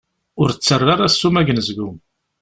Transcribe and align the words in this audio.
Ur 0.41 0.49
ttarra 0.51 0.91
ara 0.95 1.07
ssuma 1.13 1.41
deg 1.41 1.49
unezgum! 1.51 1.95